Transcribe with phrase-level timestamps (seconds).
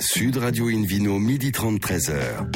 [0.00, 2.46] Sud Radio Invino, midi 30, 13h.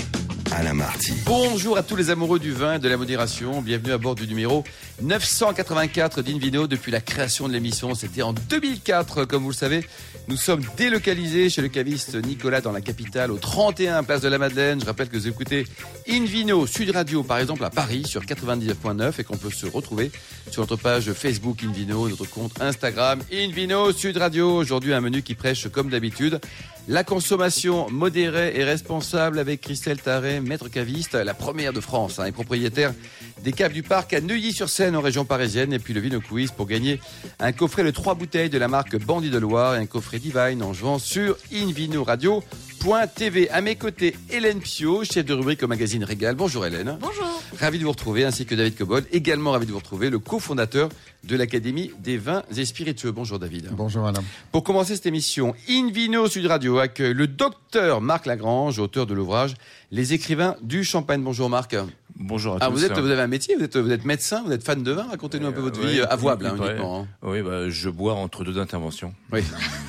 [0.52, 1.12] Alain Marty.
[1.26, 3.62] Bonjour à tous les amoureux du vin et de la modération.
[3.62, 4.64] Bienvenue à bord du numéro
[5.00, 7.94] 984 d'Invino depuis la création de l'émission.
[7.94, 9.86] C'était en 2004, comme vous le savez.
[10.28, 14.38] Nous sommes délocalisés chez le caviste Nicolas dans la capitale, au 31 place de la
[14.38, 14.80] Madeleine.
[14.80, 15.66] Je rappelle que vous écoutez
[16.08, 20.10] Invino Sud Radio, par exemple, à Paris sur 99.9 et qu'on peut se retrouver
[20.50, 24.56] sur notre page Facebook Invino, notre compte Instagram Invino Sud Radio.
[24.56, 26.40] Aujourd'hui, un menu qui prêche, comme d'habitude,
[26.90, 32.24] la consommation modérée et responsable avec Christelle Taré, maître caviste, la première de France hein,
[32.24, 32.92] et propriétaire
[33.44, 35.72] des caves du parc à Neuilly-sur-Seine en région parisienne.
[35.72, 36.20] Et puis le Vino
[36.56, 37.00] pour gagner
[37.38, 40.64] un coffret de trois bouteilles de la marque Bandit de Loire et un coffret Divine
[40.64, 41.36] en jouant sur
[42.80, 43.50] invinoradio.tv.
[43.50, 46.34] À mes côtés, Hélène Pio, chef de rubrique au magazine Régal.
[46.34, 46.96] Bonjour Hélène.
[47.00, 47.42] Bonjour.
[47.58, 50.88] Ravi de vous retrouver, ainsi que David Cobol, également ravi de vous retrouver, le cofondateur
[51.24, 53.12] de l'Académie des vins et spiritueux.
[53.12, 53.68] Bonjour David.
[53.72, 54.22] Bonjour Alain.
[54.52, 59.54] Pour commencer cette émission, Invino Sud Radio accueille le docteur Marc Lagrange, auteur de l'ouvrage
[59.90, 61.22] Les écrivains du champagne.
[61.22, 61.76] Bonjour Marc.
[62.16, 62.72] Bonjour à Ah, tous.
[62.72, 64.92] vous, êtes, vous avez un métier, vous êtes, vous êtes médecin, vous êtes fan de
[64.92, 67.02] vin, racontez-nous un peu votre vie Ouais, euh, avouable hein, uniquement.
[67.02, 67.06] hein.
[67.22, 69.14] Oui, bah, je bois entre deux interventions.
[69.32, 69.40] Oui.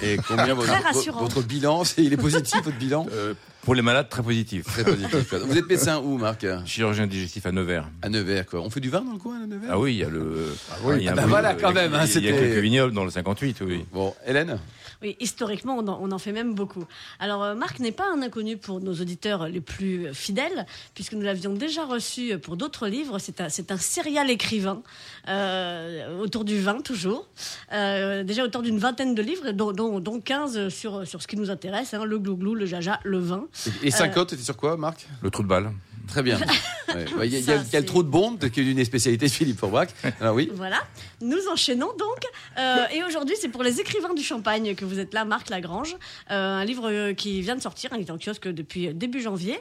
[0.01, 1.19] Et combien votre, Très rassurant.
[1.21, 3.33] votre bilan, il est positif votre bilan Euh,
[3.63, 4.65] pour les malades, très positif.
[4.65, 5.33] Très positif.
[5.45, 6.45] Vous êtes médecin où Marc?
[6.65, 7.87] Chirurgien digestif à Nevers.
[8.01, 8.61] À Nevers quoi.
[8.61, 9.69] On fait du vin dans le coin à Nevers?
[9.71, 10.53] Ah oui, il y a le.
[10.83, 10.95] oui.
[10.99, 13.03] il y a Ah un bah voilà, quand même, il y a quelques vignobles dans
[13.05, 13.85] le 58, oui.
[13.93, 14.57] Bon, Hélène?
[15.01, 16.85] Oui, historiquement, on en, on en fait même beaucoup.
[17.19, 21.21] Alors, euh, Marc n'est pas un inconnu pour nos auditeurs les plus fidèles, puisque nous
[21.21, 23.17] l'avions déjà reçu pour d'autres livres.
[23.17, 24.83] C'est un, c'est un serial écrivain,
[25.27, 27.27] euh, autour du vin toujours.
[27.73, 31.37] Euh, déjà auteur d'une vingtaine de livres, dont, dont, dont 15 sur, sur ce qui
[31.37, 33.47] nous intéresse, hein, le glouglou, le jaja, le vin.
[33.81, 35.07] Et 50, c'était sur quoi Marc?
[35.21, 35.71] Le trou de balle.
[36.07, 36.39] Très bien.
[36.93, 37.05] Ouais.
[37.15, 39.31] Bah, Il y, a- y y le trop de bombes, qui est une spécialité de
[39.31, 39.87] Philippe Forbach.
[40.19, 40.51] Alors oui.
[40.53, 40.81] Voilà,
[41.21, 42.19] nous enchaînons donc.
[42.59, 45.95] Euh, et aujourd'hui, c'est pour les écrivains du champagne que vous êtes là, Marc Lagrange.
[46.31, 49.21] Euh, un livre euh, qui vient de sortir, hein, il est en kiosque depuis début
[49.21, 49.57] janvier.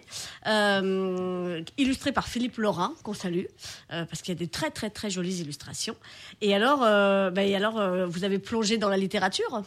[0.48, 3.44] Euh, illustré par Philippe Laurin, qu'on salue,
[3.92, 5.94] euh, parce qu'il y a des très très très jolies illustrations.
[6.40, 9.62] Et alors, euh, bah, et alors euh, vous avez plongé dans la littérature?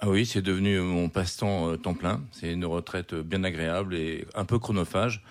[0.00, 2.22] Ah oui, c'est devenu mon passe-temps euh, temps plein.
[2.32, 5.22] C'est une retraite euh, bien agréable et un peu chronophage.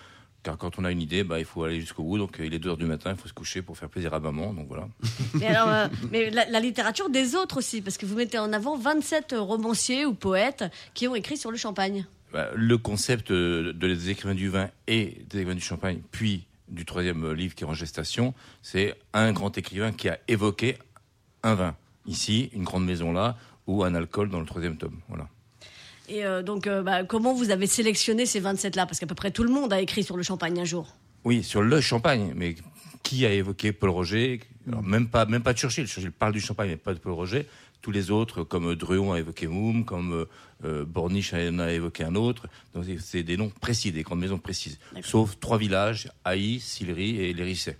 [0.56, 2.18] Quand on a une idée, bah, il faut aller jusqu'au bout.
[2.18, 4.14] Donc euh, il est 2 heures du matin, il faut se coucher pour faire plaisir
[4.14, 4.52] à maman.
[4.52, 4.88] Donc voilà.
[5.34, 8.52] mais, alors, euh, mais la, la littérature des autres aussi, parce que vous mettez en
[8.52, 10.64] avant 27 romanciers ou poètes
[10.94, 12.06] qui ont écrit sur le champagne.
[12.32, 16.44] Bah, le concept euh, de des écrivains du vin et des écrivains du champagne, puis
[16.68, 20.76] du troisième euh, livre qui est en gestation, c'est un grand écrivain qui a évoqué
[21.42, 21.74] un vin.
[22.06, 25.00] Ici, une grande maison là, ou un alcool dans le troisième tome.
[25.08, 25.26] Voilà.
[26.08, 29.30] Et euh, donc, euh, bah, comment vous avez sélectionné ces 27-là Parce qu'à peu près
[29.30, 30.94] tout le monde a écrit sur le champagne un jour.
[31.24, 32.54] Oui, sur le champagne, mais
[33.02, 34.40] qui a évoqué Paul Roger?
[34.66, 35.86] Alors, Même pas, même pas Churchill.
[35.86, 37.46] Churchill parle du champagne, mais pas de Paul Roger.
[37.80, 40.24] Tous les autres, comme Druon a évoqué Moum, comme euh,
[40.64, 42.46] euh, Borniche en a évoqué un autre.
[42.74, 44.78] Donc c'est- des noms précis, des grandes maisons précises.
[45.02, 47.76] Sauf trois villages, Haï, Sillery et Lérissay.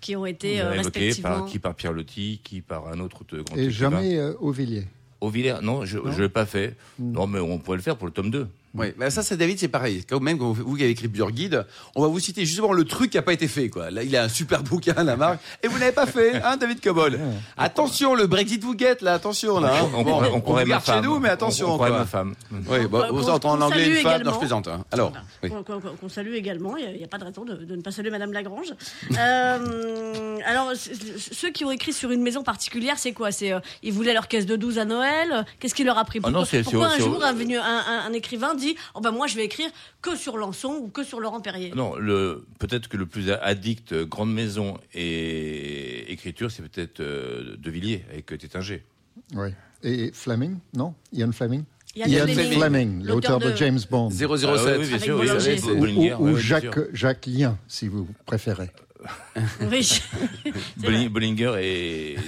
[0.00, 1.28] Qui ont été euh, évoqués respectivement.
[1.40, 4.50] par, qui par Pierre Loti, qui par un autre de grand Et jamais euh, au
[4.52, 4.86] Villiers.
[5.20, 6.76] Au Villers, non, je ne l'ai pas fait.
[6.98, 8.48] Non, mais on pourrait le faire pour le tome 2.
[8.72, 10.04] Oui, bah ça, c'est David, c'est pareil.
[10.08, 11.66] Quand même, quand vous, qui avez écrit plusieurs guides,
[11.96, 13.90] on va vous citer justement le truc qui n'a pas été fait, quoi.
[13.90, 16.80] Là, il a un super bouquin, la marque, et vous l'avez pas fait, hein, David
[16.80, 17.18] Cobol.
[17.56, 19.74] Attention, le Brexit vous guette, là, attention, là.
[19.82, 19.88] hein.
[19.94, 21.04] On, Bon, pourrait, on on pourrait ma garde chez femme.
[21.04, 21.98] nous, mais attention, On, on pourrait quoi.
[21.98, 22.34] ma femme.
[22.52, 24.32] Oui, Qu'on- vous entendez en anglais une femme, non, également.
[24.34, 24.68] je plaisante.
[24.68, 24.84] hein.
[24.92, 25.50] Alors, oui.
[25.50, 27.90] Qu'on- Qu'on qu'on salue également, il n'y a, pas de raison de, de ne pas
[27.90, 28.72] saluer Madame Lagrange.
[29.18, 33.32] Euh, alors, ceux qui ont écrit sur une maison particulière, c'est quoi?
[33.32, 35.44] C'est euh, Ils voulaient leur caisse de 12 à Noël?
[35.58, 36.18] Qu'est-ce qui leur a pris?
[36.20, 39.00] Ah Pourquoi, non, c'est- pourquoi c'est- un c'est- jour un- un- un écrivain dit oh
[39.00, 39.70] ben moi je vais écrire
[40.02, 43.92] que sur Lançon ou que sur Laurent Perrier Non, le, peut-être que le plus addict,
[43.92, 48.84] euh, grande maison et écriture, c'est peut-être euh, De Villiers avec euh, Tétinger.
[49.34, 49.48] Oui.
[49.82, 50.94] Et Fleming, non?
[51.12, 51.64] Ian Fleming?
[51.96, 53.54] Ian Ian Fleming, Fleming, l'auteur de...
[53.56, 54.10] James Bond.
[54.10, 54.28] 007.
[54.28, 55.60] Ah oui, oui, bien sûr, oui, Bollinger.
[55.74, 56.78] oui, Ou, ou- ou Jacques.
[56.94, 58.70] Jacques Lien, si vous préférez.
[59.70, 60.00] Oui.
[60.78, 61.08] Bolling- vrai.
[61.08, 62.18] Bollinger et, et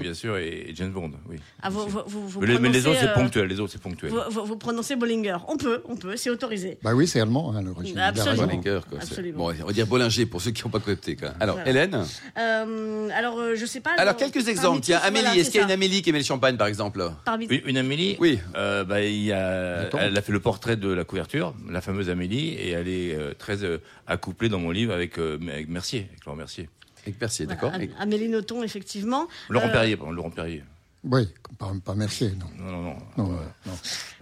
[0.00, 1.36] bien sûr et James Bond, oui.
[1.62, 3.60] Ah, vous, vous, vous, vous mais, les- mais les prononcez, autres c'est euh, ponctuel, les
[3.60, 4.10] autres c'est ponctuel.
[4.10, 5.36] Vous, vous- vous prononcez Bollinger.
[5.48, 6.78] On peut, on peut, c'est autorisé.
[6.82, 7.98] Bah oui, c'est allemand hein, l'origine.
[7.98, 8.46] Absolument.
[8.46, 8.98] Bollinger, quoi.
[9.00, 9.38] Absolument.
[9.38, 11.30] Bon, on va dire Bollinger pour ceux qui n'ont pas capté, quoi.
[11.40, 11.70] Alors, Voilà.
[11.70, 12.04] Hélène
[12.38, 13.90] Euh, alors, euh, je sais pas.
[13.98, 14.80] Alors, quelques exemples.
[14.82, 15.72] Tiens, Amélie, voilà, est-ce qu'il y a une.
[15.72, 18.16] Amélie qui aimait le champagne, par exemple Parmi- Oui, une Amélie.
[18.20, 18.38] Oui.
[18.56, 19.98] Euh, bah, il y a, Attends.
[20.00, 23.32] elle a fait le portrait de la couverture, la fameuse Amélie, et elle est euh,
[23.38, 26.68] très euh, accouplée dans mon livre avec, euh, avec Mercier, avec Laurent Mercier.
[27.02, 29.26] Avec Percier, Voilà, d'accord Am- Amélie Nothomb, effectivement.
[29.48, 30.62] Laurent Euh, Perrier, pardon, Laurent Perrier.
[31.04, 31.26] Oui,
[31.58, 32.46] pas, pas Mercier, non.
[32.64, 32.96] Non, non, non.
[33.16, 33.72] Non, Euh, non.
[33.72, 33.78] non,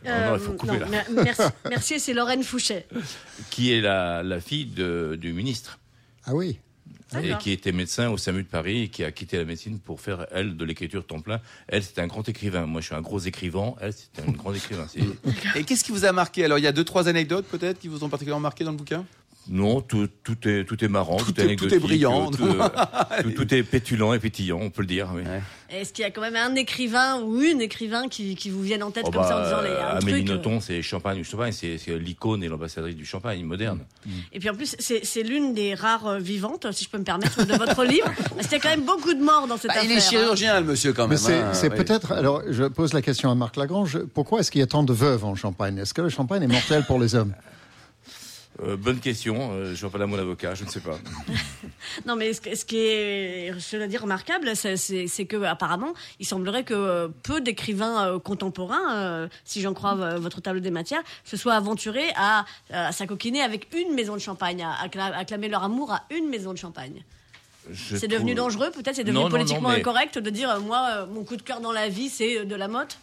[0.07, 0.87] euh, non, il faut couper non,
[1.25, 1.79] là.
[1.81, 2.87] c'est Lorraine Fouché.
[3.51, 5.79] Qui est la, la fille de, du ministre.
[6.25, 6.59] Ah oui,
[7.21, 10.01] et qui était médecin au SAMU de Paris et qui a quitté la médecine pour
[10.01, 11.41] faire, elle, de l'écriture temps plein.
[11.67, 12.67] Elle, c'était un grand écrivain.
[12.67, 13.75] Moi, je suis un gros écrivain.
[13.81, 14.87] Elle, c'était un grand écrivain.
[15.57, 16.45] Et qu'est-ce qui vous a marqué?
[16.45, 18.77] Alors, il y a deux, trois anecdotes peut-être qui vous ont particulièrement marqué dans le
[18.77, 19.05] bouquin?
[19.49, 22.31] Non, tout, tout, est, tout est marrant, tout, Tout est- tout est brillant.
[22.31, 22.69] Tout, euh,
[23.23, 25.11] tout- tout est pétulant et pétillant, on peut le dire.
[25.15, 25.23] oui.
[25.23, 25.41] Ouais.
[25.71, 28.83] Est-ce qu'il y a quand même un écrivain ou une écrivain qui, qui vous viennent
[28.83, 30.83] en tête Oh comme ça en bah, disant les, un Amélie truc, euh, Nothomb, c'est
[30.83, 33.81] Champagne ou Champagne, c'est c'est l'icône et l'ambassadrice du champagne moderne.
[34.33, 37.05] Et puis en plus, c'est c'est l'une des rares euh, vivantes, si je peux me
[37.05, 38.07] permettre, de votre livre.
[38.35, 39.85] Parce qu'il y a quand même beaucoup de morts dans cette Bah, affaire.
[39.91, 40.01] Il est hein.
[40.11, 41.19] chirurgien, le monsieur, quand même.
[41.27, 41.71] Mais c'est hein.
[41.77, 42.13] peut-être.
[42.13, 43.99] Alors, je pose la question à Marc Lagrange.
[44.13, 45.79] Pourquoi est-ce qu'il y a tant de veuves en Champagne?
[45.79, 47.33] Est-ce que le champagne est mortel pour les hommes?
[48.63, 50.99] Euh, bonne question, euh, je vois pas là mon avocat, je ne sais pas.
[52.07, 53.51] Non, mais ce, qui est,
[53.99, 59.95] remarquable, c'est- que apparemment, il semblerait que euh, peu d'écrivains euh, contemporains, si j'en crois
[60.19, 64.63] votre tableau des matières, se soient aventurés à, à s'acoquiner avec une maison de champagne,
[64.63, 67.03] à, accla- acclamer leur amour à une maison de champagne.
[67.73, 70.61] C'est devenu trouve- dangereux, peut-être, c'est devenu Non, non, non, politiquement mais- incorrect de dire,
[70.61, 72.99] moi, mon coup de cœur dans la vie, c'est de la motte?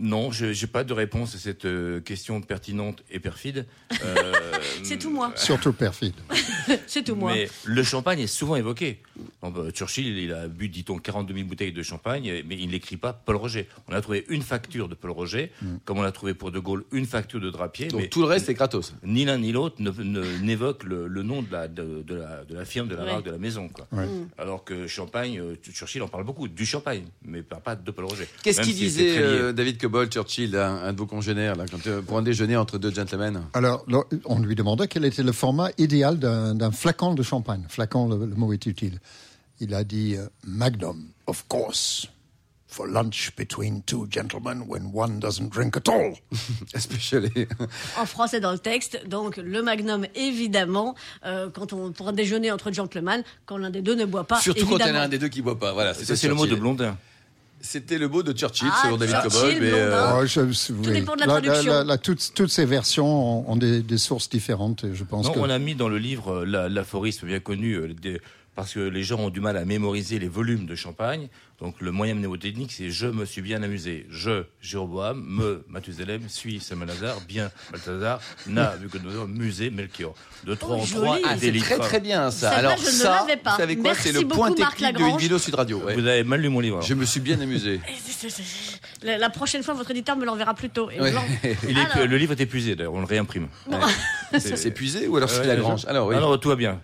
[0.00, 3.66] Non, je n'ai pas de réponse à cette euh, question pertinente et perfide.
[4.04, 4.32] Euh,
[4.84, 5.32] C'est tout moi.
[5.34, 6.14] Surtout perfide.
[6.86, 7.32] C'est tout moi.
[7.34, 9.00] Mais le champagne est souvent évoqué.
[9.42, 12.96] Bon, bah, Churchill, il a bu, dit-on, 42 000 bouteilles de champagne, mais il n'écrit
[12.96, 13.68] pas Paul Roger.
[13.88, 15.50] On a trouvé une facture de Paul Roger,
[15.84, 18.26] comme on a trouvé pour De Gaulle une facture de Drapier, Donc mais tout le
[18.26, 18.94] reste, c'est gratos.
[19.02, 19.76] ni l'un ni l'autre
[20.42, 23.12] n'évoque le, le nom de la, de, de la, de la firme, de la Ouais.
[23.12, 23.68] marque, de la maison.
[23.68, 23.86] Quoi.
[23.92, 24.06] Ouais.
[24.36, 28.28] Alors que Champagne, euh, Churchill en parle beaucoup, du champagne, mais pas, de Paul Roger.
[28.42, 31.86] Qu'est-ce qu'il si disait, euh, David Cobol, Churchill, un, un de vos congénères, là, quand,
[31.86, 33.86] euh, pour un déjeuner entre deux gentlemen Alors,
[34.26, 37.64] on lui demandait quel était le format idéal d'un flacon de champagne.
[37.70, 39.00] Flacon, le, le mot est utile.
[39.60, 42.06] Il a dit euh, Magnum, of course.
[42.70, 46.12] For lunch between two gentlemen when one doesn't drink at all.
[46.74, 47.48] Especially.
[47.98, 50.94] En français dans le texte, donc le magnum, évidemment,
[51.24, 54.38] euh, quand on, pour un déjeuner entre gentlemen, quand l'un des deux ne boit pas.
[54.42, 55.04] Surtout quand il y en a évidemment.
[55.06, 55.72] un des deux qui boit pas.
[55.72, 56.56] Voilà, c'est le mot de.
[56.56, 56.98] Blondin.
[57.60, 59.54] C'était le mot de Churchill, Ah, selon David Churchill, Cobol.
[59.60, 61.84] Mais, euh, Oh, je- dépend de la traduction.
[61.84, 63.06] là, toutes, toutes ces versions
[63.48, 64.84] ont, ont des, des sources différentes.
[64.94, 67.74] Je pense Non, que on a mis dans le livre euh, la- l'aphorisme bien connu,
[67.74, 68.20] euh, des-
[68.58, 71.28] parce que les gens ont du mal à mémoriser les volumes de champagne.
[71.60, 74.04] Donc le moyen mnémotechnique, c'est je me suis bien amusé.
[74.10, 80.12] Je, Jéroboam, me, Mathusalem, suis, Samalazar, bien, Balthazar, na, Bucodonosor, musée, Melchior.
[80.44, 81.02] De trois Oh, en joli.
[81.04, 82.50] trois, Ah, c'est très très bien ça.
[82.50, 83.52] Alors je ne ça, l'avais pas.
[83.52, 85.20] vous savez quoi C'est le point technique de une Lagrange.
[85.22, 85.78] vidéo Sud Radio.
[85.84, 85.94] ouais.
[85.94, 86.76] Vous avez mal lu mon livre.
[86.78, 86.86] alors.
[86.88, 87.80] Je me suis bien amusé.
[88.04, 90.90] C'est- c'est- c'est- La, la prochaine fois, votre éditeur me l'enverra plus tôt.
[90.90, 91.12] Et Ouais.
[91.12, 91.22] blanc.
[91.68, 93.46] Il est- Alors, le livre est épuisé d'ailleurs, on le réimprime.
[94.32, 96.16] Ça s'est épuisé ou alors c'est Ouais, Lagrange je- Alors oui.
[96.16, 96.80] Alors tout va bien.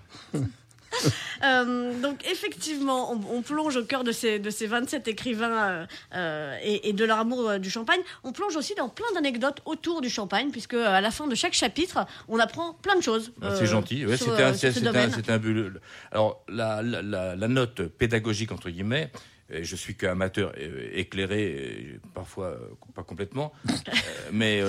[1.45, 5.87] euh, donc effectivement, on, on plonge au cœur de ces, de ces 27 écrivains euh,
[6.15, 8.01] euh, et, et de leur amour du champagne.
[8.23, 11.55] On plonge aussi dans plein d'anecdotes autour du champagne, puisque à la fin de chaque
[11.55, 13.33] chapitre, on apprend plein de choses.
[13.43, 14.07] Euh, c'est gentil.
[14.07, 15.73] Ouais, c'était un, c'est- ce c'est un, but.
[16.13, 19.11] Alors, la, la, la, la note pédagogique, entre guillemets,
[19.51, 20.53] je suis qu'amateur
[20.93, 22.57] éclairé, parfois
[22.95, 23.53] pas complètement,
[24.33, 24.63] mais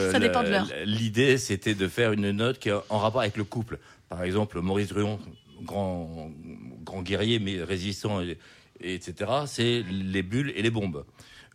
[0.86, 3.80] l'idée c'était de faire une note qui est en rapport avec le couple.
[4.10, 5.20] Par exemple, Maurice Druon,
[5.62, 6.32] grand,
[6.84, 8.38] grand guerrier mais résistant, et,
[8.82, 11.06] et etc., c'est les bulles et les bombes.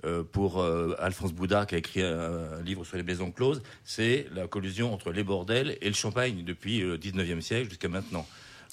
[0.06, 2.18] Euh, pour euh, Alphonse Boudard, qui a écrit un,
[2.58, 6.42] un livre sur les maisons closes, c'est la collusion entre les bordels et le champagne
[6.42, 8.26] depuis le 19e siècle jusqu'à maintenant.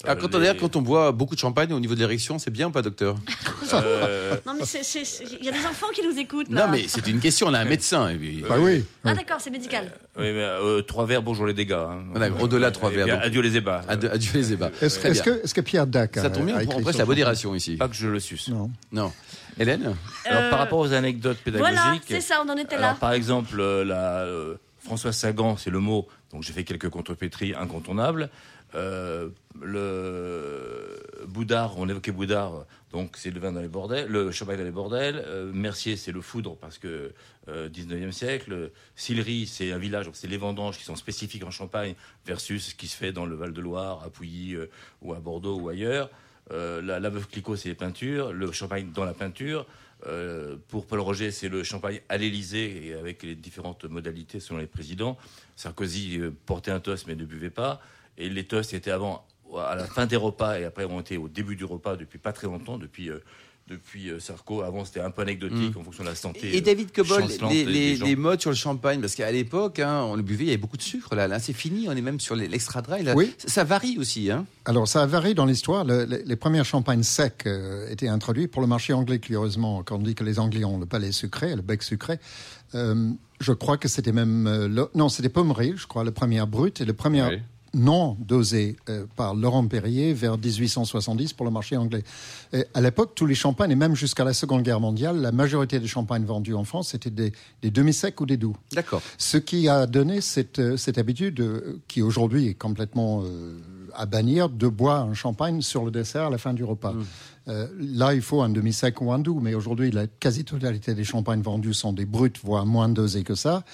[0.04, 2.38] Ah, Euh, quand, on, les- quand on boit beaucoup de champagne au niveau de l'érection,
[2.38, 3.16] c'est bien ou pas, docteur
[3.74, 4.64] euh, Non, mais
[5.40, 6.48] il y a des enfants qui nous écoutent.
[6.50, 6.66] Là.
[6.66, 7.48] Non, mais c'est une question.
[7.48, 8.08] On a un médecin.
[8.08, 8.84] et puis- Bah oui.
[9.04, 9.90] Ah d'accord, c'est médical.
[10.16, 11.72] oui, mais, euh, trois verres, bonjour les dégâts.
[11.72, 12.04] hein.
[12.12, 13.24] Voilà, au-delà de trois Et verres, bien, donc.
[13.24, 13.82] adieu les ébats.
[13.88, 14.70] Adieu, adieu les ébats.
[14.80, 17.76] Est-ce que, Pierre Dac a, Ça tombe bien, on presse la modération ici.
[17.76, 18.48] Pas que je le suce.
[18.48, 18.70] Non.
[18.92, 19.12] Non.
[19.58, 21.74] Hélène Alors, Euh, par rapport aux anecdotes pédagogiques.
[21.76, 22.96] Voilà, c'est ça, on en était Alors, là.
[23.00, 27.54] par exemple, euh, la, euh, François Sagan, c'est le mot, donc j'ai fait quelques contrepétries
[27.54, 28.30] incontournables.
[28.74, 29.30] Euh,
[29.62, 34.64] le Boudard, on évoquait Boudard, donc c'est le vin dans les bordels, le champagne dans
[34.64, 35.22] les bordels.
[35.26, 37.12] Euh, Mercier, c'est le foudre parce que
[37.48, 38.70] euh, 19e siècle.
[38.94, 41.94] Sillery, c'est un village, c'est les vendanges qui sont spécifiques en Champagne
[42.26, 44.70] versus ce qui se fait dans le Val-de-Loire, à Pouilly euh,
[45.00, 46.10] ou à Bordeaux ou ailleurs.
[46.50, 48.32] Euh, la, la veuve Clicquot, c'est les peintures.
[48.32, 49.66] Le champagne dans la peinture.
[50.06, 54.58] Euh, pour Paul Roger, c'est le champagne à l'Élysée et avec les différentes modalités selon
[54.58, 55.18] les présidents.
[55.56, 57.80] Sarkozy euh, portait un toast mais ne buvait pas.
[58.16, 59.26] Et les toasts étaient avant
[59.56, 62.32] à la fin des repas et après ont été au début du repas depuis pas
[62.32, 63.18] très longtemps, depuis, euh,
[63.68, 64.62] depuis euh, Sarko.
[64.62, 66.54] Avant, c'était un peu anecdotique en fonction de la santé.
[66.54, 70.16] Et euh, David Cobol, chancelante les, modes sur le champagne, parce qu'à l'époque, hein, on
[70.16, 71.14] le buvait, il y avait beaucoup de sucre.
[71.14, 73.02] Là, là c'est fini, on est même sur l'extra dry.
[73.02, 73.14] Là.
[73.14, 73.34] Oui.
[73.38, 74.30] Ça, ça varie aussi.
[74.30, 74.46] Hein.
[74.64, 75.84] Alors, ça a varié dans l'histoire.
[75.84, 79.82] Le- les, les premières champagnes secs euh, étaient introduits pour le marché anglais, curieusement.
[79.82, 82.18] Quand on dit que les Anglais ont le palais sucré, le bec sucré,
[82.74, 83.10] euh,
[83.40, 84.46] je crois que c'était même...
[84.46, 86.80] euh, le- non, c'était Pommery, je crois, le premier brut.
[86.80, 87.38] Et le premier Oui.
[87.74, 92.02] Non dosé euh, par Laurent Perrier vers 1870 pour le marché anglais.
[92.52, 95.78] Et à l'époque, tous les champagnes, et même jusqu'à la Seconde Guerre mondiale, la majorité
[95.80, 97.32] des champagnes vendus en France, c'était des,
[97.62, 98.56] des demi-secs ou des doux.
[98.72, 99.02] D'accord.
[99.18, 103.58] Ce qui a donné cette, euh, cette habitude, euh, qui aujourd'hui est complètement euh,
[103.98, 106.94] à bannir, de boire un champagne sur le dessert à la fin du repas.
[107.48, 111.42] Euh, là, il faut un demi-sec ou un doux, mais aujourd'hui, la quasi-totalité des champagnes
[111.42, 113.64] vendus sont des bruts, voire moins dosés que ça.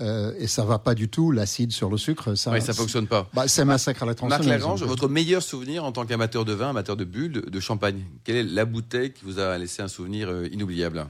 [0.00, 2.34] Euh, et ça va pas du tout, l'acide sur le sucre.
[2.36, 3.28] Ça, Oui, ça fonctionne pas.
[3.34, 4.48] Bah, c'est massacre à la Marc tronçonneuse.
[4.48, 8.04] Lagrange, votre meilleur souvenir en tant qu'amateur de vin, amateur de bulles, de, de champagne
[8.24, 11.06] Quelle est la bouteille qui vous a laissé un souvenir euh, inoubliable?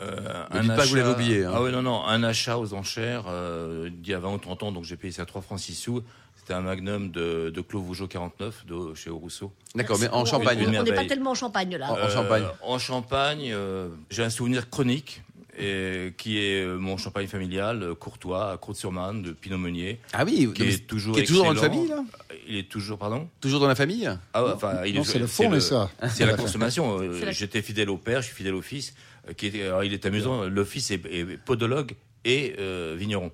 [0.00, 1.52] Euh, Ne dites pas que vous l'avez oublié, hein.
[1.54, 4.62] Ah oui, non, non, un achat aux enchères euh, d'il y a 20 ou 30
[4.64, 6.02] ans, donc j'ai payé ça 3 francs 6 sous.
[6.42, 9.52] C'était un magnum de, de Clos Vougeot 49 de, chez Rousseau.
[9.76, 10.58] D'accord, mais en champagne.
[10.66, 11.92] On Une n'est pas tellement en champagne là.
[11.92, 12.44] En Champagne.
[12.62, 15.22] En Champagne, euh, j'ai un souvenir chronique.
[15.58, 20.24] Et, qui est euh, mon champagne familial, euh, Courtois, à Côte-sur-Marne, de Pinot Meunier, Ah
[20.24, 22.02] oui, qui mais- est toujours qui est toujours dans la famille, là
[22.48, 25.18] Il est toujours, pardon Toujours dans la famille Ah, ouais, enfin, il Non, est, c'est
[25.18, 25.26] le.
[25.26, 26.98] C'est la consommation.
[27.02, 28.94] Euh, C'est la- J'étais fidèle au père, je suis fidèle au fils.
[29.28, 30.44] euh, Qui était, alors, il est amusant.
[30.44, 31.92] Le fils est, est podologue
[32.24, 33.30] et euh, vigneron.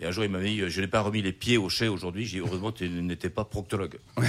[0.00, 2.24] Et un jour, il m'a dit Je n'ai pas remis les pieds au chai aujourd'hui.
[2.24, 3.98] J'ai dit Heureusement, tu n'étais pas proctologue.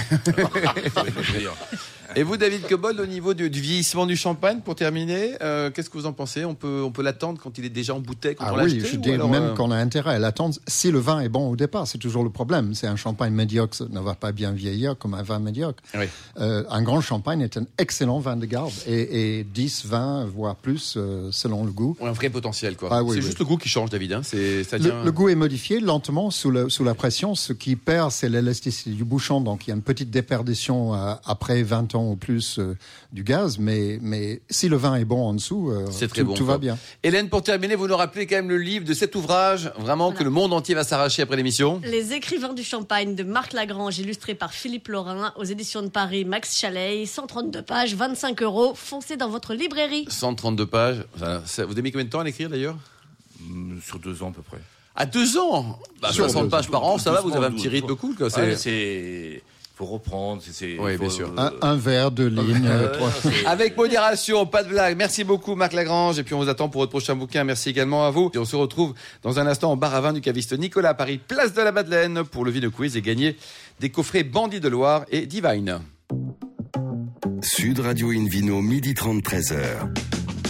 [2.14, 5.88] Et vous, David Cobold, au niveau du, du vieillissement du champagne, pour terminer, euh, qu'est-ce
[5.88, 6.44] que vous en pensez?
[6.44, 8.64] On peut, on peut l'attendre quand il est déjà en bouteille, quand Ah on l'a
[8.64, 10.54] oui, je ou dis alors, même euh, qu'on a intérêt à l'attendre.
[10.66, 12.74] Si le vin est bon au départ, c'est toujours le problème.
[12.74, 15.82] C'est un champagne médiocre, ça ne va pas bien vieillir comme un vin médiocre.
[15.94, 16.04] Oui.
[16.38, 20.56] Euh, un grand champagne est un excellent vin de garde et, et 10, 20, voire
[20.56, 21.96] plus euh, selon le goût.
[21.98, 22.90] Ouais, un vrai potentiel, quoi.
[22.92, 23.26] Ah oui, c'est oui.
[23.26, 24.12] juste le goût qui change, David.
[24.12, 24.20] Hein.
[24.22, 27.34] C'est, le goût est modifié lentement sous, le- sous la pression.
[27.34, 29.40] Ce qui perd, c'est l'élasticité du bouchon.
[29.40, 32.76] Donc, il y a une petite déperdition euh, après 20 ans ou plus euh,
[33.12, 33.58] du gaz.
[33.58, 36.44] Mais, mais si le vin est bon en dessous, euh, C'est très tout, bon, tout
[36.44, 36.54] quoi.
[36.54, 36.78] va bien.
[37.02, 40.22] Hélène, pour terminer, vous nous rappelez quand même le livre de cet ouvrage, vraiment que
[40.24, 41.80] le monde entier va s'arracher après l'émission.
[41.84, 46.24] Les écrivains du champagne de Marc Lagrange, illustré par Philippe Laurin, aux éditions de Paris,
[46.24, 48.72] Max Chalet, 132 pages, 25 euros.
[48.74, 50.06] Foncez dans votre librairie.
[50.08, 51.04] 132 pages.
[51.18, 52.76] Ça- ça- vous avez mis combien de temps à l'écrire d'ailleurs?
[53.40, 54.60] Mm, Sur deux ans à peu près.
[54.94, 57.50] À deux ans bah, Sur 60 deux pages par an, ça va, vous avez un
[57.52, 58.08] petit rythme doucement.
[58.14, 58.16] cool.
[58.16, 58.38] Quoi.
[58.38, 59.42] Ouais, C'est-
[59.74, 60.42] faut reprendre.
[60.48, 61.28] c'est- Oui, faut, bien sûr.
[61.38, 62.92] euh, Un, un verre, deux lignes, euh,
[63.46, 64.96] Avec modération, pas de blague.
[64.98, 67.42] Merci beaucoup Marc Lagrange et puis on vous attend pour votre prochain bouquin.
[67.44, 68.30] Merci également à vous.
[68.34, 70.94] Et on se retrouve dans un instant au bar à vin du caviste Nicolas à
[70.94, 73.36] Paris, place de la Madeleine pour le Vino Quiz et gagner
[73.80, 75.80] des coffrets Bandit de Loire et Divine.
[77.40, 79.88] Sud Radio Invino, midi 30, 13h.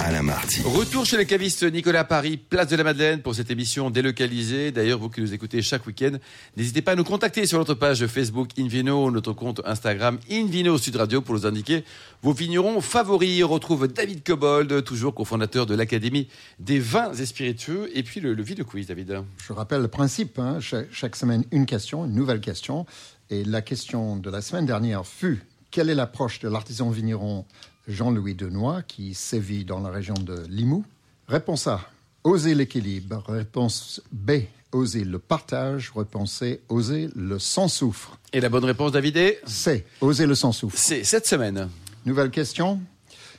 [0.00, 0.62] Alain Marty.
[0.64, 4.72] Retour chez le caviste Nicolas Paris, place de la Madeleine pour cette émission délocalisée.
[4.72, 6.12] D'ailleurs, vous qui nous écoutez chaque week-end,
[6.56, 10.96] n'hésitez pas à nous contacter sur notre page Facebook Invino, notre compte Instagram Invino Sud
[10.96, 11.84] Radio pour nous indiquer
[12.22, 13.42] vos vignerons favoris.
[13.44, 17.90] On retrouve David Cobold, toujours cofondateur de l'Académie des vins et spiritueux.
[17.94, 19.22] Et puis le, le Vino Quiz, David.
[19.46, 20.38] Je rappelle le principe.
[20.38, 20.58] hein.
[20.60, 22.86] Cha- chaque, semaine, une question, une nouvelle question.
[23.30, 27.46] Et la question de la semaine dernière fut quelle est l'approche de l'artisan vigneron
[27.88, 30.84] Jean-Louis Denoy qui sévit dans la région de Limoux
[31.28, 31.80] Réponse A
[32.24, 33.24] oser l'équilibre.
[33.28, 34.32] Réponse B
[34.72, 35.92] oser le partage.
[35.94, 38.18] Réponse C oser le sans soufre.
[38.32, 40.76] Et la bonne réponse, David, est C oser le sans soufre.
[40.76, 41.68] c'est cette semaine.
[42.06, 42.80] Nouvelle question.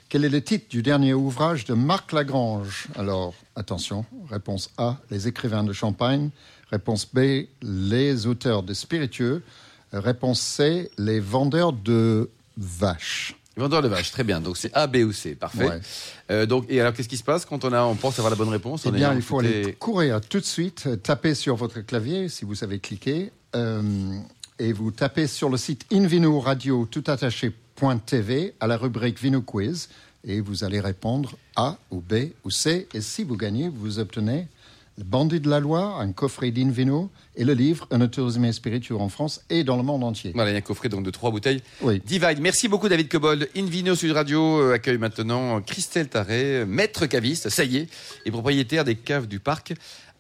[0.10, 2.88] Quel est le titre du dernier ouvrage de Marc Lagrange?
[2.96, 4.06] Alors, attention.
[4.30, 6.30] Réponse A, Les écrivains de Champagne.
[6.70, 9.42] Réponse B, Les auteurs de spiritueux.
[9.92, 13.36] Réponse C, Les vendeurs de vaches.
[13.56, 14.42] Vendeur de vaches, très bien.
[14.42, 15.68] Donc c'est A, B ou C, parfait.
[15.68, 15.80] Ouais.
[16.32, 18.36] Euh, donc et alors qu'est-ce qui se passe quand on a, on pense avoir la
[18.36, 21.82] bonne réponse Eh en bien, il faut aller courir tout de suite, taper sur votre
[21.82, 24.18] clavier, si vous savez cliquer, euh,
[24.58, 27.04] et vous tapez sur le site Invino Radio tout
[28.60, 29.90] à la rubrique Vino Quiz,
[30.26, 34.48] et vous allez répondre A ou B ou C, et si vous gagnez, vous obtenez
[34.98, 39.10] le Bandit de la Loire, un coffret d'Invino, et le livre Un tourisme spirituel en
[39.10, 40.32] France et dans le monde entier.
[40.36, 41.62] Voilà, il y a un coffret donc de trois bouteilles.
[41.82, 42.02] Oui.
[42.06, 42.40] Divide.
[42.42, 43.50] Merci beaucoup David Cobold.
[43.56, 47.90] Invino Sud Radio euh, accueille maintenant Christelle Tarret, euh, maître caviste, ça y est,
[48.26, 49.74] et propriétaire des caves du parc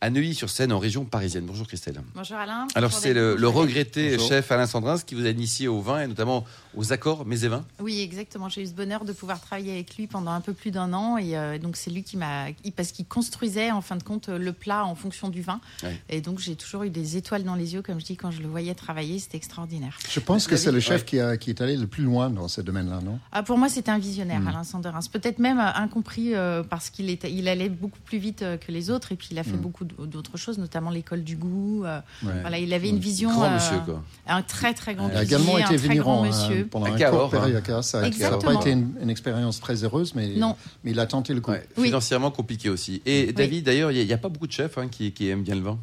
[0.03, 1.45] à Neuilly-sur-Seine en région parisienne.
[1.45, 2.01] Bonjour Christelle.
[2.13, 2.67] Bonjour Alain.
[2.75, 4.27] Alors c'est le, regretté Bonjour.
[4.27, 6.43] chef Alain Sandrin qui vous a initié au vin et notamment
[6.75, 7.63] aux accords et vins.
[7.79, 8.49] Oui, exactement.
[8.49, 11.17] J'ai eu ce bonheur de pouvoir travailler avec lui pendant un peu plus d'un an.
[11.17, 12.47] Et euh, donc, c'est lui qui m'a.
[12.75, 15.59] Parce qu'il construisait, en fin de compte, le plat en fonction du vin.
[15.83, 15.99] Ouais.
[16.09, 18.41] Et donc, j'ai toujours eu des étoiles dans les yeux, comme je dis, quand je
[18.41, 19.19] le voyais travailler.
[19.19, 19.97] C'était extraordinaire.
[20.09, 21.05] Je pense que c'est le chef ouais.
[21.05, 23.19] qui, a- qui est allé le plus loin dans ce domaine-là, non?
[23.31, 24.47] Ah, pour moi, c'était un visionnaire, Hmm.
[24.47, 24.99] Alain Sanderins.
[25.11, 28.71] Peut-être même euh, incompris euh, parce qu'il était, il allait beaucoup plus vite euh, que
[28.71, 29.11] les autres.
[29.11, 29.57] Et puis, il a fait Hmm.
[29.57, 31.83] beaucoup d'autres choses, notamment l'école du goût.
[31.85, 32.31] euh, Ouais.
[32.41, 33.29] Voilà, il avait une vision.
[33.31, 34.01] Grand euh, monsieur, quoi.
[34.27, 36.67] Un très très grand Il a également été hein, monsieur.
[36.71, 37.29] pendant un court hein.
[37.29, 37.63] période.
[37.65, 38.53] Ça ça n'a Exactement.
[38.53, 40.55] pas été une, une expérience très heureuse, mais, Non.
[40.83, 41.51] mais il a tenté le coup.
[41.51, 41.87] Ouais, Oui.
[41.87, 43.01] Financièrement compliqué aussi.
[43.05, 45.55] Et David, d'ailleurs, il n'y a, pas beaucoup de chefs hein, qui, qui aiment bien
[45.55, 45.77] le vin.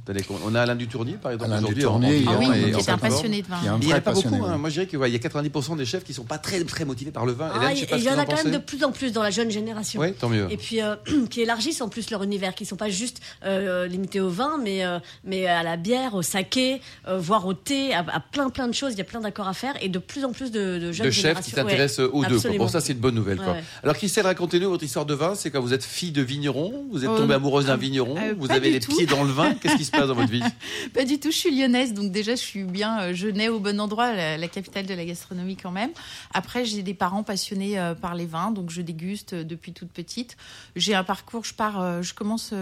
[0.45, 2.25] On a Alain Dutournier, par exemple, Alain aujourd'hui.
[2.29, 3.57] Ah oui, qui était un passionné de vin.
[3.63, 4.35] Il n'y en a pas beaucoup.
[4.45, 4.57] hein.
[4.59, 6.85] Moi, je dirais qu'il y a 90% des chefs qui ne sont pas très, très
[6.85, 7.51] motivés par le vin.
[7.53, 9.23] Ah, Hélène, je sais il y en a quand même de plus en plus dans
[9.23, 10.01] la jeune génération.
[10.01, 10.47] Oui, tant mieux.
[10.51, 10.97] Et puis euh,
[11.31, 14.85] qui élargissent en plus leur univers, qui sont pas juste euh, limités au vin, mais
[14.85, 18.69] euh, mais à la bière, au saké, euh, voire au thé, à, à plein plein
[18.69, 18.93] de choses.
[18.93, 21.07] Il y a plein d'accords à faire et de plus en plus de, de jeunes
[21.07, 22.39] de chefs qui s'intéressent Ouais, aux deux.
[22.59, 23.39] Bon, ça, c'est une bonne nouvelle.
[23.39, 23.47] Quoi.
[23.49, 23.65] Ouais, ouais.
[23.83, 25.35] Alors, Christelle, racontez-nous votre histoire de vin.
[25.35, 28.71] C'est quand vous êtes fille de vigneron, vous êtes tombée amoureuse d'un vigneron, vous avez
[28.73, 28.97] les tout.
[28.97, 29.55] pieds dans le vin.
[29.55, 30.43] Qu'est-ce qui se passe dans votre vie
[30.95, 33.59] Pas du tout, je suis lyonnaise, donc déjà je suis bien, euh, je nais au
[33.59, 35.91] bon endroit, la, la capitale de la gastronomie quand même.
[36.33, 39.91] Après, j'ai des parents passionnés euh, par les vins, donc je déguste euh, depuis toute
[39.91, 40.37] petite.
[40.77, 42.55] J'ai un parcours, je pars, euh, je commence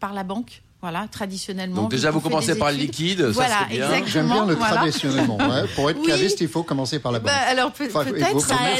[0.00, 0.62] par la banque.
[0.82, 1.82] Voilà, traditionnellement.
[1.82, 3.20] Donc, déjà, vous commencez par le liquide.
[3.22, 4.06] Voilà, ça, c'est bien.
[4.06, 4.76] J'aime bien le Voilà.
[4.76, 5.36] traditionnellement.
[5.36, 5.66] ouais.
[5.74, 6.06] Pour être Oui.
[6.06, 7.26] caviste, il faut commencer par la banque.
[7.30, 8.30] Bah, alors Enfin, peut-être,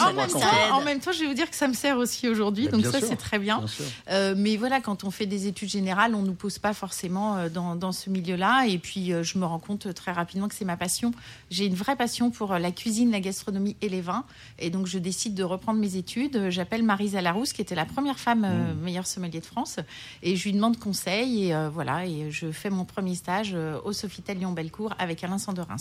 [0.02, 0.70] en, même temps, fait.
[0.72, 2.86] en même temps, je vais vous dire que ça me sert aussi aujourd'hui, Mais donc
[2.86, 3.62] ça c'est très bien.
[4.10, 7.48] Euh, mais voilà, quand on fait des études générales, on nous pose pas forcément euh,
[7.50, 8.64] dans, dans ce milieu-là.
[8.66, 11.12] Et puis, euh, je me rends compte très rapidement que c'est ma passion.
[11.50, 14.24] J'ai une vraie passion pour la cuisine, la gastronomie et les vins.
[14.58, 16.46] Et donc, je décide de reprendre mes études.
[16.50, 19.76] J'appelle Marisa Larousse, qui était la première femme euh, meilleure sommelier de France.
[20.22, 21.46] Et je lui demande conseil.
[21.46, 25.38] Et euh, voilà, et je fais mon premier stage euh, au Sofitel Lyon-Bellecour avec Alain
[25.38, 25.76] Sanderins.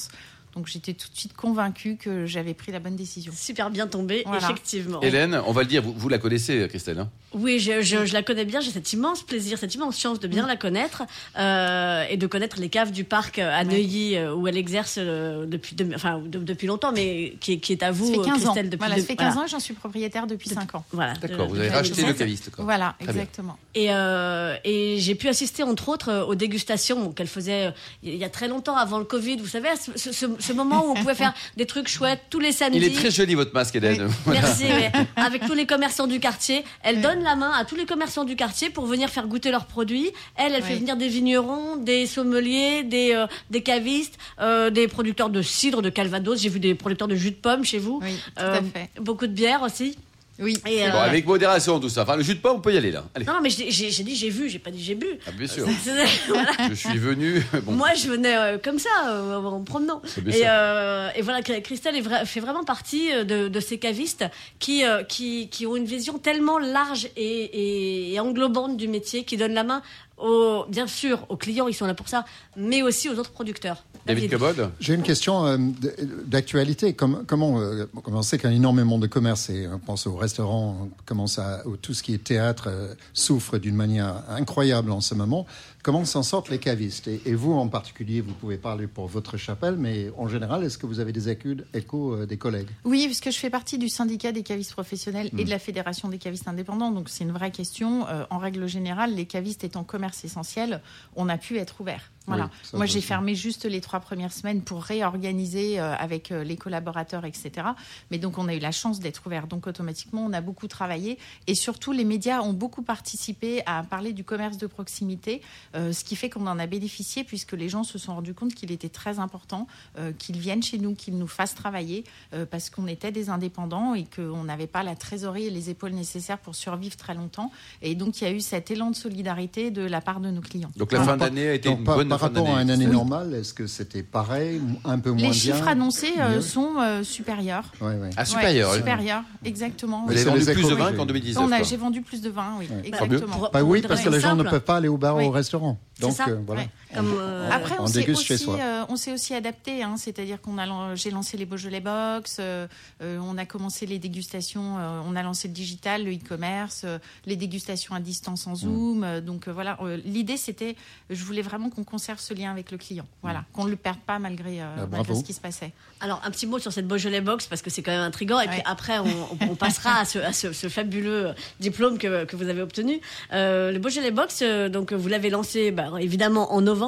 [0.56, 3.32] Donc, j'étais tout de suite convaincue que j'avais pris la bonne décision.
[3.36, 4.44] Super bien tombé, Voilà.
[4.44, 5.02] effectivement.
[5.02, 7.00] Hélène, on va le dire, vous, vous la connaissez, Christelle.
[7.00, 7.10] hein?
[7.34, 8.60] Oui, je, je- je la connais bien.
[8.60, 10.32] J'ai cet immense plaisir, cette immense chance de Mm.
[10.32, 11.04] bien la connaître
[11.38, 15.46] euh, et de connaître les caves du parc à Neuilly euh, où elle exerce euh,
[15.46, 18.20] depuis, de- enfin, de- depuis longtemps, mais qui, est- qui est à vous, Ça fait
[18.20, 18.40] euh, 15 ans.
[18.54, 19.42] Christelle, depuis Voilà, deux- ça fait 15 voilà.
[19.42, 20.84] ans et j'en suis propriétaire depuis 5 ans.
[20.92, 22.18] Voilà, D'accord, de- vous avez depuis racheté le 2016.
[22.18, 22.50] caviste.
[22.52, 22.66] Quoi.
[22.66, 23.22] Voilà, Très bien.
[23.22, 23.58] exactement.
[23.76, 28.30] Et, euh, et j'ai pu assister entre autres aux dégustations qu'elle faisait il y a
[28.30, 29.38] très longtemps avant le Covid.
[29.38, 32.52] Vous savez, ce, ce- ce- moment où on pouvait faire des trucs chouettes tous les
[32.52, 32.78] samedis.
[32.78, 34.08] Il est très joli, votre masque, Hélène.
[34.26, 34.42] Voilà.
[34.42, 34.92] Merci, ouais.
[35.16, 36.64] avec tous les commerçants du quartier.
[36.84, 39.66] Elle donne la main à tous les commerçants du quartier pour venir faire goûter leurs
[39.66, 40.12] produits.
[40.36, 45.30] Elle, elle fait venir des vignerons, des sommeliers, des, euh, des cavistes, euh, des producteurs
[45.30, 46.42] de cidre, de calvados.
[46.42, 48.00] J'ai vu des producteurs de jus de pomme chez vous.
[48.04, 48.90] Oui, tout Euh, à fait.
[49.02, 49.98] Beaucoup de bière aussi.
[50.40, 50.58] Oui.
[50.68, 52.04] Et, Bon, euh, avec modération, tout ça.
[52.04, 53.04] Enfin, le jus de pomme, on peut y aller, là.
[53.14, 53.26] Allez.
[53.26, 53.66] Non, mais j'ai
[54.04, 55.08] dit j'ai vu, j'ai pas dit j'ai bu.
[55.28, 55.68] Ah, bien sûr.
[56.28, 56.52] Voilà.
[56.70, 57.44] Je suis venu.
[57.64, 57.74] Bon.
[57.74, 60.02] Moi, je venais euh, comme ça, euh, en me promenant.
[60.28, 64.26] Et, voilà, Christelle est vra- fait vraiment partie de, de ces cavistes
[64.60, 69.36] qui, qui, qui ont une vision tellement large et, et- et englobante du métier, qui
[69.38, 69.82] donnent la main,
[70.20, 73.84] aux, bien sûr, aux clients, ils sont là pour ça, mais aussi aux autres producteurs.
[74.06, 75.94] David Cobod J'ai une question euh, d-
[76.26, 76.94] d'actualité.
[76.94, 80.08] Comme- comment, euh, comment on sait qu'il y a énormément de commerce et on pense
[80.08, 84.24] aux restaurants, on commence à au- tout ce qui est théâtre euh, souffre d'une manière
[84.30, 85.46] incroyable en ce moment.
[85.82, 89.76] Comment s'en sortent les cavistes et, vous en particulier, vous pouvez parler pour votre chapelle,
[89.78, 93.32] mais en général, est-ce que vous avez des échos, euh, des collègues Oui, parce que
[93.32, 96.92] je fais partie du syndicat des cavistes professionnels et de la fédération des cavistes indépendants,
[96.92, 98.06] donc c'est une vraie question.
[98.10, 100.82] Euh, en règle générale, les cavistes étant commerce essentiel,
[101.16, 102.12] on a pu être ouvert.
[102.30, 102.46] Voilà.
[102.46, 106.44] Oui, ça, Moi, j'ai fermé juste les trois premières semaines pour réorganiser euh, avec euh,
[106.44, 107.68] les collaborateurs, etc.
[108.12, 109.48] Mais donc, on a eu la chance d'être ouvert.
[109.48, 111.18] Donc, automatiquement, on a beaucoup travaillé.
[111.48, 115.42] Et surtout, les médias ont beaucoup participé à parler du commerce de proximité,
[115.76, 118.54] euh, ce qui fait qu'on en a bénéficié puisque les gens se sont rendus compte
[118.54, 122.70] qu'il était très important euh, qu'ils viennent chez nous, qu'ils nous fassent travailler euh, parce
[122.70, 126.56] qu'on était des indépendants et qu'on n'avait pas la trésorerie et les épaules nécessaires pour
[126.56, 127.52] survivre très longtemps.
[127.82, 130.42] Et donc, il y a eu cet élan de solidarité de la part de nos
[130.42, 130.72] clients.
[130.76, 133.54] Donc, la fin d'année a été une bonne par rapport à une année normale, est-ce
[133.54, 137.72] que c'était pareil, un peu moins Les bien chiffres annoncés euh, mieux sont euh, supérieurs.
[137.82, 138.10] Ouais, ouais.
[138.18, 138.70] Ah, supérieur.
[138.70, 138.80] Ouais, oui.
[138.82, 140.06] supérieur, exactement.
[140.06, 141.08] Vous avez vendu plus de vin qu'en eu.
[141.08, 141.44] 2019.
[141.48, 142.88] On a, j'ai vendu plus de vin, oui, Ouais.
[142.88, 143.38] exactement.
[143.38, 145.32] Pour- Bah oui, parce que les gens ne peuvent pas aller au bar ou au
[145.32, 145.80] restaurant.
[145.96, 146.64] C'est Donc ça, euh, voilà.
[146.94, 148.58] Comme, euh, Après, on on s'est aussi, soi.
[148.60, 152.68] euh, on s'est aussi adapté, hein, c'est-à-dire qu'on a, j'ai lancé les Beaujolais Box, euh,
[153.04, 156.98] euh, on a commencé les dégustations, euh, on a lancé le digital, le e-commerce, euh,
[157.28, 158.50] les dégustations à distance Mm.
[158.50, 159.04] en Zoom.
[159.04, 160.76] euh, donc euh, voilà, euh, l'idée c'était,
[161.12, 164.00] je voulais vraiment qu'on conserve ce lien avec le client, voilà, qu'on ne le perde
[164.00, 165.72] pas malgré, euh, Ah, malgré ce qui se passait.
[166.02, 168.40] Alors, un petit mot sur cette Beaujolais Box, parce que c'est quand même intriguant.
[168.40, 172.24] Et puis après, on, on- on passera à, ce, à ce- ce fabuleux diplôme que,
[172.24, 173.02] que vous avez obtenu.
[173.34, 176.79] Euh, le Beaujolais Box, euh, donc vous l'avez lancé bah, évidemment en novembre,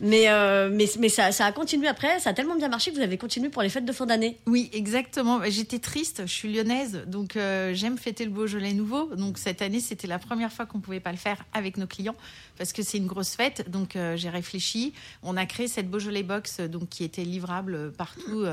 [0.00, 2.20] mais, euh, mais, mais ça, a continué après.
[2.20, 4.38] Ça a tellement bien marché que vous avez continué pour les fêtes de fin d'année.
[4.46, 5.40] Oui, exactement.
[5.48, 6.22] J'étais triste.
[6.26, 9.14] Je suis lyonnaise, donc euh, j'aime fêter le Beaujolais nouveau.
[9.16, 12.16] Donc cette année, c'était la première fois qu'on pouvait pas le faire avec nos clients
[12.58, 13.70] parce que c'est une grosse fête.
[13.70, 14.92] Donc euh, j'ai réfléchi.
[15.22, 18.44] On a créé cette Beaujolais Box, donc qui était livrable partout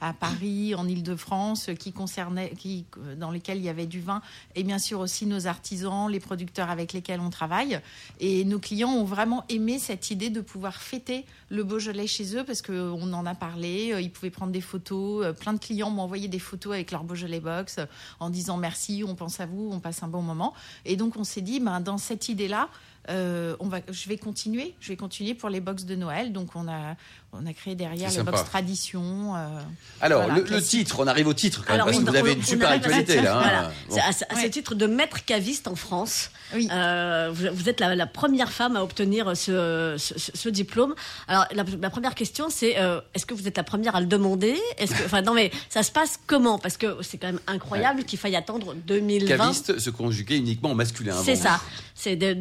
[0.00, 2.84] à Paris, en Île-de-France, qui concernait, qui,
[3.16, 4.22] dans lesquels il y avait du vin,
[4.54, 7.80] et bien sûr aussi nos artisans, les producteurs avec lesquels on travaille.
[8.20, 12.44] Et nos clients ont vraiment aimé cette idée de pouvoir fêter le Beaujolais chez eux
[12.44, 13.92] parce qu'on en a parlé.
[13.92, 15.24] euh, Ils pouvaient prendre des photos.
[15.24, 17.86] euh, Plein de clients m'ont envoyé des photos avec leur Beaujolais Box euh,
[18.20, 20.54] en disant merci, on pense à vous, on passe un bon moment.
[20.84, 22.68] Et donc on s'est dit, ben, dans cette idée-là,
[23.08, 26.32] euh, on va, je vais continuer, je vais continuer pour les box de Noël.
[26.32, 26.96] Donc on a,
[27.32, 29.34] on a créé derrière les box tradition.
[29.36, 29.60] euh,
[30.00, 32.18] Alors, Voilà, le, titre, on arrive au titre quand même, Alors, parce que vous on-
[32.20, 33.36] avez on une super actualité là.
[33.38, 33.42] hein.
[33.42, 33.62] Voilà.
[33.88, 33.94] Bon.
[33.94, 34.42] C'est à, ce- à Ouais.
[34.42, 36.30] ce titre de maître caviste en France.
[36.54, 36.68] Oui.
[36.72, 40.94] Euh, vous, vous êtes la, la première femme à obtenir ce, ce, ce- ce diplôme.
[41.28, 44.06] Alors, la, la première question, c'est euh, est-ce que vous êtes la première à le
[44.06, 44.56] demander?
[44.78, 46.58] Est-ce que, enfin, non, mais ça se passe comment?
[46.58, 49.26] Parce que c'est quand même incroyable qu'il faille attendre 2020.
[49.36, 51.14] Caviste se conjuguait uniquement au masculin.
[51.22, 51.60] C'est ça.
[51.94, 52.32] C'est de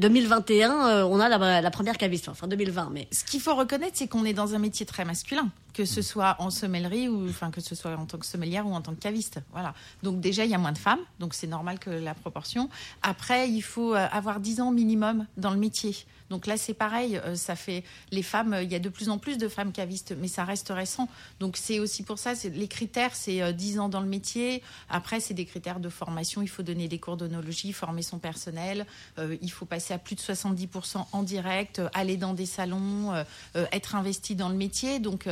[0.57, 2.29] 2021, euh, on a la, la première caviste.
[2.29, 5.49] Enfin, 2020, mais Ce qu'il faut reconnaître, c'est qu'on est dans un métier très masculin,
[5.77, 8.73] que ce soit en sommellerie ou enfin que ce soit en tant que sommelière ou
[8.73, 9.39] en tant que caviste.
[9.51, 9.75] Voilà.
[10.01, 12.67] Donc déjà, il y a moins de femmes, donc c'est normal que la proportion.
[13.03, 15.95] Après, il faut euh, avoir 10 ans minimum dans le métier.
[16.31, 17.17] Donc là, c'est pareil.
[17.23, 18.53] euh, Ça fait les femmes.
[18.53, 21.07] euh, Il y a de plus en plus de femmes cavistes, mais ça reste récent.
[21.39, 22.33] Donc c'est aussi pour ça.
[22.53, 24.63] Les critères, c'est euh, 10 ans dans le métier.
[24.89, 26.41] Après, c'est des critères de formation.
[26.41, 28.85] Il faut donner des cours d'onologie, former son personnel.
[29.41, 33.13] Il faut passer à plus de 70% en direct, aller dans des salons,
[33.71, 34.99] être investi dans le métier.
[34.99, 35.27] Donc,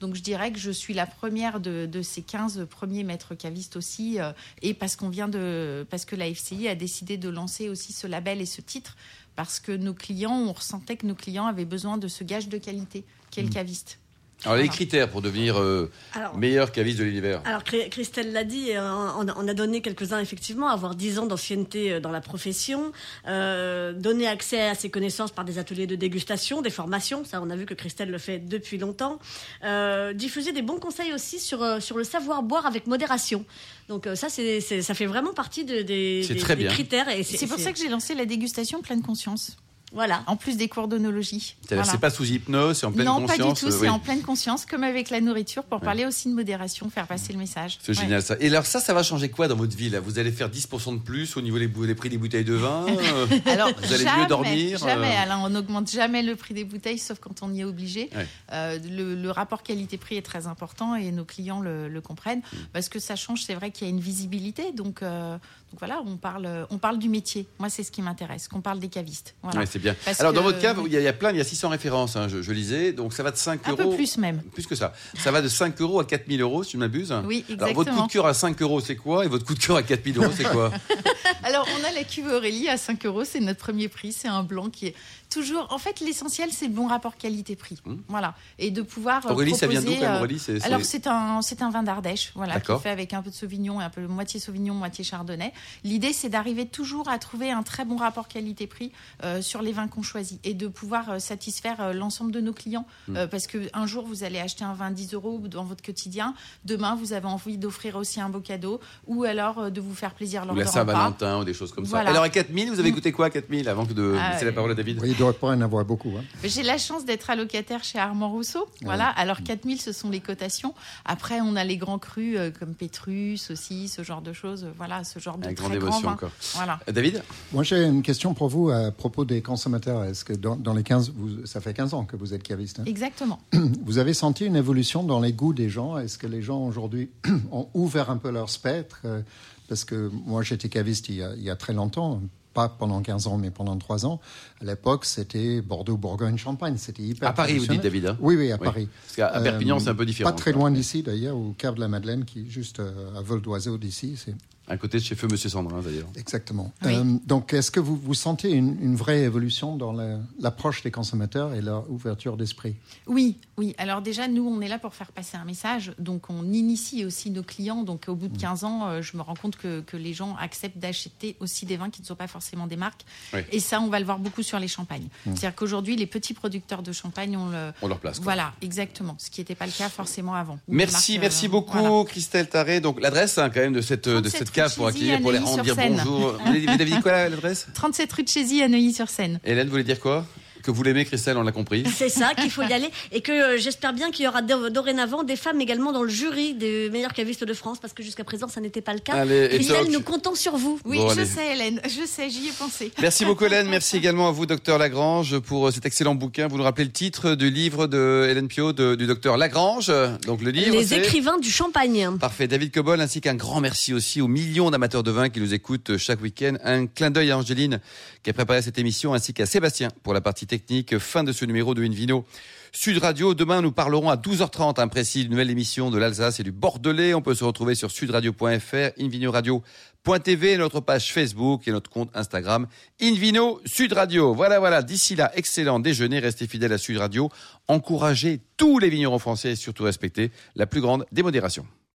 [0.00, 3.76] donc je dirais que je suis la première de, de ces 15 premiers maîtres cavistes
[3.76, 4.20] aussi.
[4.20, 7.92] euh, et parce qu'on vient de, parce que la FCI a décidé de lancer aussi
[7.92, 8.96] ce label et ce titre,
[9.36, 12.58] parce que nos clients, on ressentait que nos clients avaient besoin de ce gage de
[12.58, 13.98] qualité qu'est le caviste.
[14.44, 16.36] Alors, les critères pour devenir euh, alors.
[16.38, 17.42] meilleur caviste de l'univers.
[17.44, 18.80] Alors Christelle l'a dit, euh,
[19.18, 22.92] on a- on a donné quelques-uns effectivement, avoir 10 ans d'ancienneté euh, dans la profession,
[23.26, 27.50] euh, donner accès à ses connaissances par des ateliers de dégustation, des formations, ça on
[27.50, 29.18] a vu que Christelle le fait depuis longtemps,
[29.64, 33.44] euh, diffuser des bons conseils aussi sur, sur le savoir boire avec modération.
[33.88, 36.72] Donc ça, c'est, ça fait vraiment partie de- des, C'est des- très des bien.
[36.72, 37.08] critères.
[37.08, 39.56] Et C'est pour ça que j'ai lancé la dégustation pleine conscience,
[39.92, 40.22] Voilà.
[40.26, 41.56] en plus des cours d'onologie.
[41.68, 41.84] Voilà.
[41.84, 43.38] C'est pas sous hypnose, c'est en pleine non, conscience.
[43.38, 43.66] pas du tout.
[43.66, 43.88] euh, C'est oui.
[43.88, 47.38] en pleine conscience, comme avec la nourriture, pour parler aussi de modération, faire passer le
[47.38, 47.78] message.
[47.82, 48.02] C'est Ouais.
[48.04, 48.36] génial ça.
[48.40, 50.00] Et alors ça, ça va changer quoi dans votre vie là?
[50.00, 53.26] Vous allez faire 10% de plus au niveau des, prix des bouteilles de vin euh,
[53.46, 55.22] Alors, Vous allez mieux jamais, dormir, Jamais, euh.
[55.22, 55.38] Alain.
[55.42, 58.10] On n'augmente jamais le prix des bouteilles, sauf quand on y est obligé.
[58.14, 58.26] Ouais.
[58.52, 62.40] Euh, le, le rapport qualité-prix est très important et nos clients le, le comprennent.
[62.40, 62.56] Mm.
[62.72, 64.72] Parce que ça change, c'est vrai qu'il y a une visibilité.
[64.72, 65.32] Donc, euh,
[65.70, 67.46] donc voilà, on parle, on parle du métier.
[67.58, 69.34] Moi, c'est ce qui m'intéresse, qu'on parle des cavistes.
[69.42, 69.60] Voilà.
[69.78, 69.96] C'est bien.
[70.04, 71.44] Parce alors dans votre cas, il y, a- il y a plein, il y a
[71.44, 73.90] 600 références, hein, je, je lisais, donc ça va de 5 Un euros.
[73.90, 74.42] peu plus même.
[74.52, 74.92] Plus que ça.
[75.18, 77.14] Ça va de 5 euros à 4000 euros, si je ne m'abuse.
[77.24, 79.24] Oui, Alors votre coup de cœur à 5 euros, c'est quoi?
[79.24, 80.70] Et votre coup de cœur à 4000 euros, c'est quoi?
[81.44, 83.24] Alors, on a la cuve Aurélie à 5 euros.
[83.24, 84.12] C'est notre premier prix.
[84.12, 84.94] C'est un blanc qui est
[85.30, 85.66] toujours.
[85.70, 87.78] En fait, l'essentiel, c'est le bon rapport qualité-prix.
[87.84, 87.94] Mmh.
[88.08, 88.34] Voilà.
[88.58, 89.24] Et de pouvoir.
[89.26, 90.42] euh, Aurélie, ça vient d'où proposer, euh, Aurélie?
[90.64, 93.80] Alors c'est un un vin d'Ardèche, voilà, qui est fait avec un peu de Sauvignon
[93.80, 95.52] et un peu moitié Sauvignon, moitié Chardonnay.
[95.84, 98.92] L'idée c'est d'arriver toujours à trouver un très bon rapport qualité-prix
[99.24, 102.52] euh, sur les vins qu'on choisit et de pouvoir euh, satisfaire euh, l'ensemble de nos
[102.52, 103.16] clients Hmm.
[103.16, 106.34] Euh, parce que un jour vous allez acheter un vin 10 euros dans votre quotidien,
[106.64, 110.14] demain vous avez envie d'offrir aussi un beau cadeau ou alors euh, de vous faire
[110.14, 110.66] plaisir lors Ou la.
[110.66, 112.00] Saint-Valentin ou des choses comme ça.
[112.00, 112.92] Alors à 4000, vous avez Mm.
[112.92, 115.12] écouté quoi à 4000 avant que de Ah, laisser la parole à David Oui, il
[115.12, 116.12] ne doit pas en avoir beaucoup.
[116.18, 116.24] hein.
[116.44, 118.66] J'ai la chance d'être allocataire chez Armand Rousseau.
[118.82, 119.08] Voilà.
[119.08, 120.74] Alors 4000, ce sont les cotations.
[121.04, 124.66] Après, on a les grands crus euh, comme Pétrus aussi, ce genre de choses.
[124.76, 126.14] Voilà, ce genre de Avec très grande grands émotion vins.
[126.14, 126.30] encore.
[126.54, 126.80] Voilà.
[126.90, 129.57] David Moi, j'ai une question pour vous à propos des consommateurs.
[129.58, 132.80] Est-ce que dans, dans les 15, vous- ça fait 15 ans que vous êtes caviste
[132.80, 133.38] hein Exactement.
[133.84, 135.98] Vous avez senti une évolution dans les goûts des gens?
[135.98, 137.10] Est-ce que les gens aujourd'hui
[137.52, 139.00] ont ouvert un peu leur spectre?
[139.04, 139.20] Euh,
[139.68, 142.20] Parce que moi, j'étais caviste il y, a, il y a très longtemps,
[142.54, 144.20] pas pendant 15 ans, mais pendant 3 ans.
[144.60, 146.76] À l'époque, c'était Bordeaux, Bourgogne, Champagne.
[146.78, 147.82] C'était hyper À Paris, vous dites.
[147.82, 148.16] David hein?
[148.20, 148.64] Oui, oui, à Oui.
[148.64, 148.88] Paris.
[149.04, 150.30] Parce qu'à Perpignan, Euh, c'est un peu différent.
[150.30, 153.20] Pas très loin d'ici, d'ailleurs, au Cave de la Madeleine, qui est juste euh, à
[153.20, 154.14] vol d'oiseau d'ici.
[154.16, 154.34] C'est
[154.68, 156.08] À côté de chez Feu Monsieur Sandrin, d'ailleurs.
[156.16, 156.72] Exactement.
[156.84, 156.94] Oui.
[156.94, 160.90] Euh, donc, est-ce que vous, vous sentez une, une vraie évolution dans la- l'approche des
[160.90, 162.76] consommateurs et leur ouverture d'esprit?
[163.06, 163.74] Oui, oui.
[163.78, 165.92] Alors déjà, nous, on est là pour faire passer un message.
[165.98, 167.82] Donc, on initie aussi nos clients.
[167.82, 170.36] Donc, au bout de 15 ans, euh, je me rends compte que, que les gens
[170.38, 173.04] acceptent d'acheter aussi des vins qui ne sont pas forcément des marques.
[173.32, 173.40] Oui.
[173.52, 175.08] Et ça, on va le voir beaucoup sur les champagnes.
[175.24, 177.72] C'est-à-dire qu'aujourd'hui, les petits producteurs de champagne, on le...
[177.80, 178.18] On leur place.
[178.18, 178.24] quoi.
[178.24, 179.14] Voilà, exactement.
[179.18, 180.58] Ce qui n'était pas le cas forcément avant.
[180.68, 182.04] Merci, marques, merci euh, beaucoup, voilà.
[182.04, 182.80] Christelle Taré.
[182.80, 185.62] Donc l'adresse hein, quand même de cette de 37 cette pour accueillir, pour les rendre
[185.62, 186.32] dire bonjour.
[186.44, 189.38] Vous avez vous avez dit quoi l'adresse 37 rue de Chézy à Neuilly-sur-Seine.
[189.44, 190.26] Hélène voulait dire quoi?
[190.68, 191.82] Que vous l'aimez, Christelle, on l'a compris.
[191.96, 194.68] C'est ça qu'il faut y aller et que euh, j'espère bien qu'il y aura do-
[194.68, 198.22] dorénavant des femmes également dans le jury des meilleurs cavistes de France parce que jusqu'à
[198.22, 199.14] présent ça n'était pas le cas.
[199.14, 200.78] Allez, Christelle, nous comptons sur vous.
[200.84, 201.24] Oui, Bon, je allez.
[201.24, 202.92] sais, Hélène, je sais, j'y ai pensé.
[203.00, 206.48] Merci beaucoup Hélène, merci également à vous docteur Lagrange pour euh, cet excellent bouquin.
[206.48, 209.90] Vous nous rappelez le titre du livre de Hélène Pio de- du docteur Lagrange.
[210.26, 212.18] Donc le livre Les écrivains du champagne.
[212.20, 215.54] Parfait, David Cobol, ainsi qu'un grand merci aussi aux millions d'amateurs de vin qui nous
[215.54, 216.56] écoutent chaque week-end.
[216.62, 217.80] Un clin d'œil à Angéline
[218.22, 220.98] qui a préparé cette émission, ainsi qu'à Sébastien pour la partie technique.
[220.98, 222.24] Fin de ce numéro de Invino.
[222.72, 226.42] Sud Radio, demain nous parlerons à 12h30, un précis, d'une nouvelle émission de l'Alsace et
[226.42, 227.14] du Bordelais.
[227.14, 232.66] On peut se retrouver sur sudradio.fr, invinoradio.tv, notre page Facebook et notre compte Instagram,
[233.00, 234.34] Invino Sud Radio.
[234.34, 237.30] Voilà, voilà, d'ici là, excellent déjeuner, restez fidèles à Sud Radio,
[237.68, 241.66] encouragez tous les vignerons français et surtout respectez la plus grande démodération.